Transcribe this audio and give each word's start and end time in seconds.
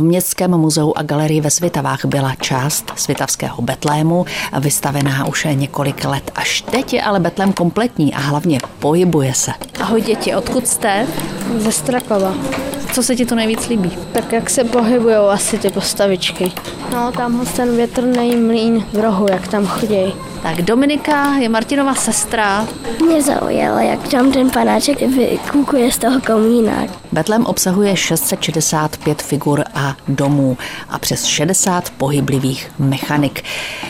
V 0.00 0.02
Městském 0.02 0.50
muzeu 0.50 0.92
a 0.96 1.02
galerii 1.02 1.40
ve 1.40 1.50
Svitavách 1.50 2.04
byla 2.04 2.34
část 2.34 2.92
svitavského 2.96 3.62
Betlému, 3.62 4.26
vystavená 4.60 5.26
už 5.26 5.46
několik 5.52 6.04
let. 6.04 6.30
Až 6.34 6.62
teď 6.62 6.92
je 6.92 7.02
ale 7.02 7.20
Betlém 7.20 7.52
kompletní 7.52 8.14
a 8.14 8.18
hlavně 8.18 8.58
pohybuje 8.78 9.34
se. 9.34 9.52
Ahoj 9.80 10.00
děti, 10.00 10.34
odkud 10.34 10.68
jste? 10.68 11.06
Ze 11.56 11.72
Strakova. 11.72 12.34
Co 12.92 13.02
se 13.02 13.16
ti 13.16 13.26
tu 13.26 13.34
nejvíc 13.34 13.68
líbí? 13.68 13.90
Tak 14.12 14.32
jak 14.32 14.50
se 14.50 14.64
pohybují 14.64 15.14
asi 15.14 15.58
ty 15.58 15.70
postavičky. 15.70 16.52
No, 16.92 17.12
tamhle 17.12 17.46
ten 17.46 17.76
větrný 17.76 18.36
mlín 18.36 18.86
v 18.92 18.98
rohu, 18.98 19.26
jak 19.30 19.48
tam 19.48 19.66
chodí. 19.66 20.14
Tak 20.42 20.62
Dominika 20.62 21.36
je 21.36 21.48
Martinova 21.48 21.94
sestra. 21.94 22.66
Mě 23.06 23.22
zaujalo, 23.22 23.78
jak 23.78 24.08
tam 24.08 24.32
ten 24.32 24.50
panáček 24.50 25.00
vykukuje 25.00 25.92
z 25.92 25.98
toho 25.98 26.20
komína. 26.20 26.86
Betlem 27.12 27.46
obsahuje 27.46 27.96
665 27.96 29.22
figur 29.22 29.64
a 29.74 29.96
domů 30.08 30.58
a 30.88 30.98
přes 30.98 31.24
60 31.24 31.90
pohyblivých 31.90 32.70
mechanik. 32.78 33.44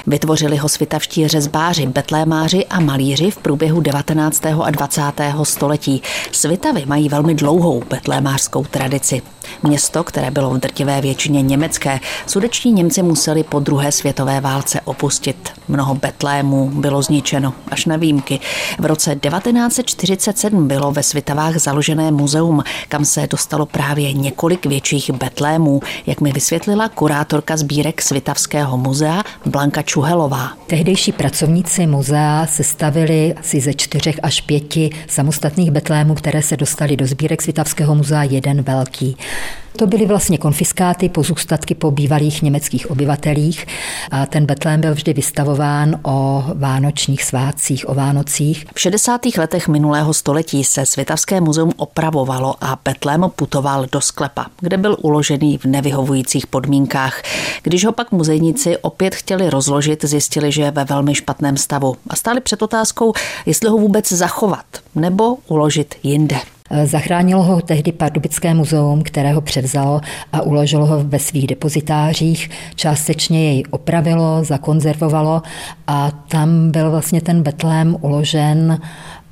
Vytvořili 0.07 0.57
ho 0.57 0.69
svitavští 0.69 1.29
řezbáři, 1.29 1.87
betlémáři 1.87 2.67
a 2.67 2.81
malíři 2.81 3.31
v 3.31 3.39
průběhu 3.39 3.81
19. 3.81 4.47
a 4.47 4.71
20. 4.71 5.03
století. 5.43 6.03
Svitavy 6.33 6.83
mají 6.87 7.09
velmi 7.09 7.35
dlouhou 7.35 7.83
betlémářskou 7.91 8.65
tradici. 8.65 9.23
Město, 9.63 10.05
které 10.05 10.31
bylo 10.31 10.51
v 10.51 10.59
drtivé 10.59 11.01
většině 11.01 11.43
německé, 11.43 12.01
sudeční 12.27 12.73
Němci 12.73 12.90
museli 12.99 13.45
po 13.45 13.61
druhé 13.61 13.93
světové 13.93 14.41
válce 14.41 14.81
opustit. 14.85 15.53
Mnoho 15.69 15.95
betlémů 15.95 16.71
bylo 16.75 17.03
zničeno, 17.03 17.53
až 17.69 17.87
na 17.87 17.97
výjimky. 17.97 18.41
V 18.79 18.85
roce 18.85 19.17
1947 19.17 20.69
bylo 20.69 20.93
ve 20.93 21.03
Svitavách 21.03 21.57
založené 21.57 22.11
muzeum, 22.11 22.63
kam 22.89 23.05
se 23.05 23.27
dostalo 23.31 23.67
právě 23.67 24.13
několik 24.13 24.67
větších 24.67 25.11
betlémů, 25.11 25.81
jak 26.07 26.21
mi 26.21 26.33
vysvětlila 26.33 26.89
kurátorka 26.89 27.57
sbírek 27.57 28.03
Svitavského 28.03 28.77
muzea 28.77 29.23
Blanka 29.47 29.83
Čuhelová. 29.83 30.53
Tehdejší 30.67 31.13
pracovníci 31.13 31.87
muzea 31.87 32.47
sestavili 32.47 33.35
asi 33.35 33.61
ze 33.61 33.75
čtyřech 33.75 34.21
až 34.23 34.41
pěti 34.41 34.91
samostatných 35.09 35.71
betlémů, 35.71 36.15
které 36.15 36.43
se 36.43 36.57
dostaly 36.57 36.97
do 36.97 37.07
sbírek 37.07 37.43
Svitavského 37.43 37.95
muzea, 37.95 38.23
jeden 38.23 38.63
velký. 38.63 39.17
To 39.77 39.87
byly 39.87 40.07
vlastně 40.07 40.39
konfiskáty, 40.39 41.09
pozůstatky 41.09 41.75
po 41.75 41.91
bývalých 41.91 42.43
německých 42.43 42.91
obyvatelích 42.91 43.67
a 44.11 44.27
ten 44.27 44.47
Betlém 44.47 44.81
byl 44.81 44.95
vždy 44.95 45.13
vystavován 45.13 46.01
o 46.03 46.45
vánočních 46.55 47.25
svátcích, 47.25 47.89
o 47.89 47.95
Vánocích. 47.95 48.67
V 48.75 48.81
60. 48.81 49.21
letech 49.39 49.69
minulého 49.69 50.15
století 50.15 50.65
se 50.65 50.87
Světavské 50.87 51.41
muzeum 51.41 51.73
opravovalo 51.77 52.55
a 52.61 52.79
Betlém 52.85 53.25
putoval 53.37 53.87
do 53.93 54.01
sklepa, 54.01 54.47
kde 54.61 54.77
byl 54.77 54.97
uložený 55.01 55.59
v 55.59 55.65
nevyhovujících 55.65 56.47
podmínkách. 56.47 57.23
Když 57.63 57.85
ho 57.85 57.93
pak 57.93 58.13
muzejníci 58.13 58.77
opět 58.79 59.15
chtěli 59.15 59.51
rozložit, 59.51 60.05
zjistili, 60.05 60.53
že 60.53 60.63
je 60.63 60.71
ve 60.71 60.85
velmi 60.85 61.15
špatném 61.15 61.57
stavu 61.57 61.97
a 62.09 62.17
stáli 62.17 62.41
před 62.41 62.63
otázkou, 62.63 63.13
jestli 63.47 63.69
ho 63.69 63.79
vůbec 63.79 64.13
zachovat 64.13 64.65
nebo 64.95 65.37
uložit 65.49 65.95
jinde. 66.03 66.37
Zachránilo 66.85 67.43
ho 67.43 67.61
tehdy 67.61 67.93
Pardubické 67.93 68.55
muzeum, 68.55 69.03
které 69.03 69.33
ho 69.33 69.41
převzalo 69.41 70.01
a 70.33 70.43
uložilo 70.43 70.87
ho 70.87 71.05
ve 71.05 71.19
svých 71.19 71.47
depozitářích. 71.47 72.51
Částečně 72.75 73.45
jej 73.45 73.63
opravilo, 73.71 74.45
zakonzervovalo 74.45 75.43
a 75.87 76.11
tam 76.11 76.71
byl 76.71 76.91
vlastně 76.91 77.21
ten 77.21 77.43
Betlém 77.43 77.97
uložen 78.01 78.81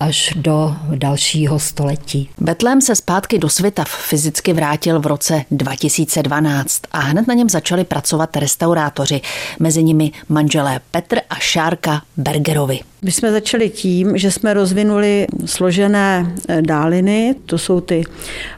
až 0.01 0.33
do 0.37 0.77
dalšího 0.95 1.59
století. 1.59 2.29
Betlém 2.41 2.81
se 2.81 2.95
zpátky 2.95 3.39
do 3.39 3.49
světa 3.49 3.85
fyzicky 3.87 4.53
vrátil 4.53 5.01
v 5.01 5.07
roce 5.07 5.45
2012 5.51 6.83
a 6.93 6.99
hned 6.99 7.29
na 7.29 7.35
něm 7.35 7.49
začali 7.49 7.85
pracovat 7.85 8.37
restaurátoři, 8.37 9.21
mezi 9.59 9.83
nimi 9.83 10.13
manželé 10.29 10.81
Petr 10.91 11.19
a 11.31 11.35
Šárka 11.35 12.03
Bergerovi. 12.17 12.81
My 13.03 13.13
jsme 13.13 13.33
začali 13.33 13.71
tím, 13.71 14.19
že 14.19 14.31
jsme 14.31 14.55
rozvinuli 14.55 15.27
složené 15.45 16.35
eh, 16.49 16.63
dáliny, 16.63 17.35
to 17.47 17.59
jsou 17.59 17.81
ty 17.81 18.05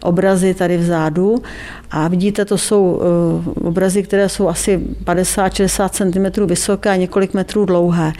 obrazy 0.02 0.54
tady 0.54 0.76
vzadu 0.76 1.42
a 1.90 2.08
vidíte, 2.08 2.44
to 2.44 2.58
jsou 2.58 3.00
eh, 3.02 3.60
obrazy, 3.60 4.02
které 4.02 4.28
jsou 4.28 4.48
asi 4.48 4.80
50-60 5.04 5.88
cm 5.88 6.46
vysoké 6.46 6.90
a 6.90 6.96
několik 6.96 7.34
metrů 7.34 7.64
dlouhé. 7.64 8.12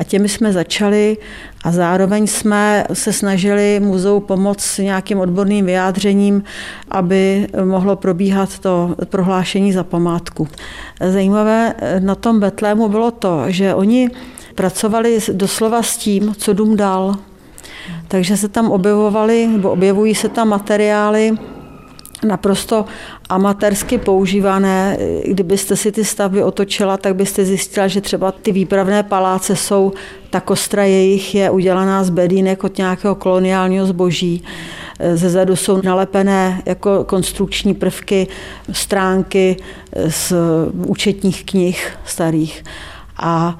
A 0.00 0.04
těmi 0.04 0.28
jsme 0.28 0.52
začali 0.52 1.16
a 1.64 1.72
zároveň 1.72 2.26
jsme 2.26 2.86
se 2.92 3.12
snažili 3.12 3.80
muzeu 3.80 4.20
pomoct 4.20 4.78
nějakým 4.78 5.20
odborným 5.20 5.66
vyjádřením, 5.66 6.42
aby 6.90 7.46
mohlo 7.64 7.96
probíhat 7.96 8.58
to 8.58 8.96
prohlášení 9.04 9.72
za 9.72 9.84
památku. 9.84 10.48
Zajímavé 11.10 11.74
na 11.98 12.14
tom 12.14 12.40
Betlému 12.40 12.88
bylo 12.88 13.10
to, 13.10 13.44
že 13.46 13.74
oni 13.74 14.10
pracovali 14.54 15.18
doslova 15.32 15.82
s 15.82 15.96
tím, 15.96 16.34
co 16.38 16.52
dům 16.52 16.76
dal. 16.76 17.14
Takže 18.08 18.36
se 18.36 18.48
tam 18.48 18.70
objevovaly, 18.70 19.46
nebo 19.46 19.70
objevují 19.70 20.14
se 20.14 20.28
tam 20.28 20.48
materiály, 20.48 21.32
naprosto 22.24 22.84
amatérsky 23.28 23.98
používané. 23.98 24.98
Kdybyste 25.24 25.76
si 25.76 25.92
ty 25.92 26.04
stavby 26.04 26.42
otočila, 26.42 26.96
tak 26.96 27.16
byste 27.16 27.44
zjistila, 27.44 27.88
že 27.88 28.00
třeba 28.00 28.32
ty 28.32 28.52
výpravné 28.52 29.02
paláce 29.02 29.56
jsou, 29.56 29.92
ta 30.30 30.40
kostra 30.40 30.84
jejich 30.84 31.34
je 31.34 31.50
udělaná 31.50 32.04
z 32.04 32.10
bedínek 32.10 32.64
od 32.64 32.78
nějakého 32.78 33.14
koloniálního 33.14 33.86
zboží. 33.86 34.44
Ze 35.14 35.30
zadu 35.30 35.56
jsou 35.56 35.80
nalepené 35.82 36.62
jako 36.66 37.04
konstrukční 37.04 37.74
prvky, 37.74 38.26
stránky 38.72 39.56
z 40.08 40.32
účetních 40.86 41.44
knih 41.44 41.92
starých 42.04 42.64
a 43.16 43.58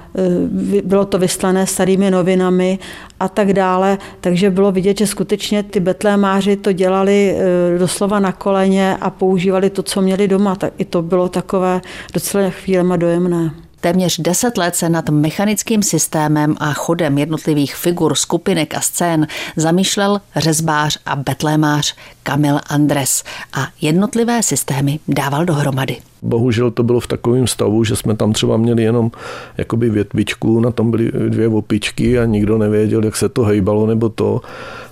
e, 0.76 0.82
bylo 0.82 1.04
to 1.04 1.18
vyslané 1.18 1.66
starými 1.66 2.10
novinami 2.10 2.78
a 3.20 3.28
tak 3.28 3.52
dále. 3.52 3.98
Takže 4.20 4.50
bylo 4.50 4.72
vidět, 4.72 4.98
že 4.98 5.06
skutečně 5.06 5.62
ty 5.62 5.80
betlémáři 5.80 6.56
to 6.56 6.72
dělali 6.72 7.36
e, 7.36 7.78
doslova 7.78 8.20
na 8.20 8.32
koleně 8.32 8.96
a 9.00 9.10
používali 9.10 9.70
to, 9.70 9.82
co 9.82 10.02
měli 10.02 10.28
doma. 10.28 10.56
Tak 10.56 10.72
i 10.78 10.84
to 10.84 11.02
bylo 11.02 11.28
takové 11.28 11.80
docela 12.14 12.50
chvílema 12.50 12.96
dojemné. 12.96 13.50
Téměř 13.84 14.20
deset 14.20 14.58
let 14.58 14.76
se 14.76 14.88
nad 14.88 15.08
mechanickým 15.08 15.82
systémem 15.82 16.56
a 16.60 16.72
chodem 16.72 17.18
jednotlivých 17.18 17.76
figur, 17.76 18.14
skupinek 18.14 18.74
a 18.74 18.80
scén 18.80 19.26
zamýšlel 19.56 20.20
řezbář 20.36 20.98
a 21.06 21.16
betlémář 21.16 21.94
Kamil 22.22 22.60
Andres 22.66 23.24
a 23.52 23.66
jednotlivé 23.80 24.42
systémy 24.42 25.00
dával 25.08 25.44
dohromady. 25.44 25.96
Bohužel 26.24 26.70
to 26.70 26.82
bylo 26.82 27.00
v 27.00 27.06
takovém 27.06 27.46
stavu, 27.46 27.84
že 27.84 27.96
jsme 27.96 28.16
tam 28.16 28.32
třeba 28.32 28.56
měli 28.56 28.82
jenom 28.82 29.10
jakoby 29.58 29.90
větvičku, 29.90 30.60
na 30.60 30.70
tom 30.70 30.90
byly 30.90 31.12
dvě 31.28 31.48
opičky 31.48 32.18
a 32.18 32.24
nikdo 32.24 32.58
nevěděl, 32.58 33.04
jak 33.04 33.16
se 33.16 33.28
to 33.28 33.42
hejbalo 33.42 33.86
nebo 33.86 34.08
to. 34.08 34.40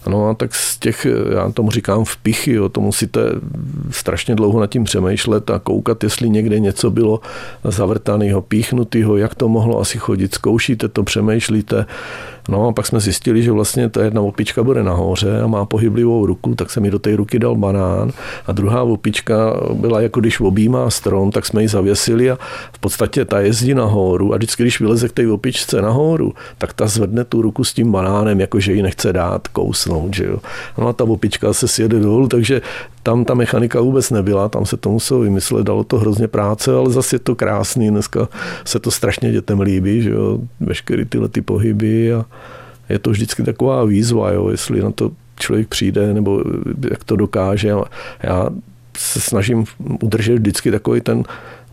No 0.07 0.29
a 0.29 0.35
tak 0.35 0.55
z 0.55 0.79
těch, 0.79 1.07
já 1.35 1.53
tomu 1.53 1.71
říkám 1.71 2.05
vpichy, 2.05 2.53
jo, 2.53 2.69
to 2.69 2.81
musíte 2.81 3.21
strašně 3.91 4.35
dlouho 4.35 4.61
nad 4.61 4.67
tím 4.67 4.85
přemýšlet 4.85 5.51
a 5.51 5.59
koukat, 5.59 6.05
jestli 6.05 6.31
někde 6.31 6.61
něco 6.61 6.91
bylo 6.91 7.21
zavrtaného, 7.65 8.43
píchnutého, 8.43 9.17
jak 9.17 9.35
to 9.35 9.49
mohlo 9.49 9.81
asi 9.81 9.99
chodit. 9.99 10.35
Zkoušíte 10.35 10.89
to, 10.89 11.03
přemýšlíte. 11.03 11.87
No 12.49 12.69
a 12.69 12.73
pak 12.73 12.87
jsme 12.87 13.01
zjistili, 13.01 13.43
že 13.43 13.53
vlastně 13.53 13.89
ta 13.89 14.05
jedna 14.05 14.21
opička 14.21 14.63
bude 14.63 14.83
nahoře 14.83 15.41
a 15.41 15.47
má 15.47 15.65
pohyblivou 15.65 16.27
ruku, 16.27 16.55
tak 16.55 16.71
jsem 16.71 16.83
mi 16.83 16.91
do 16.91 16.99
té 16.99 17.17
ruky 17.17 17.39
dal 17.39 17.57
banán 17.57 18.13
a 18.47 18.53
druhá 18.53 18.83
opička 18.83 19.61
byla 19.73 20.01
jako 20.01 20.21
když 20.21 20.41
objímá 20.41 20.91
strom, 20.91 21.31
tak 21.31 21.47
jsme 21.47 21.63
ji 21.63 21.69
zavěsili 21.69 22.31
a 22.31 22.39
v 22.73 22.79
podstatě 22.79 23.25
ta 23.25 23.41
jezdí 23.41 23.75
nahoru 23.75 24.35
a 24.35 24.37
vždycky, 24.37 24.63
když 24.63 24.81
vyleze 24.81 25.09
k 25.09 25.13
té 25.13 25.29
opičce 25.29 25.83
nahoru, 25.83 26.33
tak 26.59 26.73
ta 26.73 26.87
zvedne 26.87 27.25
tu 27.25 27.43
ruku 27.43 27.65
s 27.65 27.73
tím 27.73 27.93
banánem, 27.93 28.41
jakože 28.41 28.73
ji 28.73 28.83
nechce 28.83 29.13
dát 29.13 29.49
kousnout, 29.49 30.15
že 30.15 30.25
jo. 30.25 30.39
No 30.79 30.89
a 30.89 30.93
ta 30.93 31.05
opička 31.05 31.53
se 31.53 31.69
sjede 31.69 32.01
dolů, 32.01 32.29
takže 32.29 32.61
tam 33.03 33.25
ta 33.25 33.35
mechanika 33.35 33.81
vůbec 33.81 34.11
nebyla, 34.11 34.49
tam 34.49 34.67
se 34.67 34.77
to 34.77 34.91
muselo 34.91 35.21
vymyslet, 35.21 35.67
dalo 35.67 35.85
to 35.85 35.99
hrozně 35.99 36.29
práce, 36.29 36.75
ale 36.75 36.91
zase 36.91 37.17
je 37.17 37.21
to 37.21 37.35
krásný, 37.35 37.91
dneska 37.91 38.29
se 38.65 38.79
to 38.79 38.91
strašně 38.91 39.33
dětem 39.33 39.61
líbí, 39.61 40.03
že 40.03 40.11
jo, 40.11 40.39
veškeré 40.61 41.05
tyhle 41.05 41.29
ty 41.29 41.43
pohyby 41.43 42.15
a 42.15 42.25
je 42.89 42.99
to 42.99 43.11
vždycky 43.11 43.43
taková 43.43 43.85
výzva, 43.85 44.31
jo, 44.31 44.49
jestli 44.49 44.83
na 44.83 44.91
to 44.91 45.11
člověk 45.39 45.69
přijde, 45.69 46.15
nebo 46.15 46.45
jak 46.91 47.05
to 47.05 47.17
dokáže. 47.17 47.75
Já 48.23 48.51
se 48.97 49.21
snažím 49.21 49.65
udržet 50.03 50.35
vždycky 50.35 50.71
takový 50.71 51.01
ten 51.01 51.25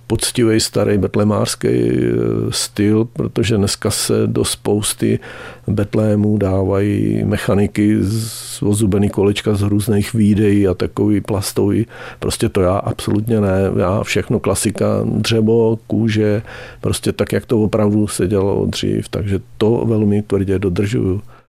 poctivý 0.09 0.59
starý 0.59 0.97
betlemářský 0.97 1.67
eh, 1.67 2.11
styl, 2.50 3.06
protože 3.06 3.57
dneska 3.57 3.91
se 3.91 4.13
do 4.25 4.45
spousty 4.45 5.19
betlémů 5.67 6.38
dávají 6.38 7.23
mechaniky 7.23 7.97
z 8.01 8.63
ozubený 8.63 9.09
kolečka 9.09 9.53
z 9.53 9.61
různých 9.61 10.13
výdej 10.13 10.67
a 10.67 10.73
takový 10.73 11.21
plastový. 11.21 11.85
Prostě 12.19 12.50
to 12.50 12.61
já 12.61 12.77
absolutně 12.77 13.41
ne. 13.41 13.71
Já 13.79 14.03
všechno 14.03 14.39
klasika, 14.39 14.85
dřevo, 15.06 15.77
kůže, 15.88 16.41
prostě 16.81 17.11
tak, 17.11 17.31
jak 17.31 17.45
to 17.45 17.61
opravdu 17.61 18.07
se 18.07 18.27
dělalo 18.27 18.65
dřív. 18.65 19.09
Takže 19.09 19.39
to 19.57 19.85
velmi 19.85 20.21
tvrdě 20.21 20.59
dodržuju. 20.59 21.21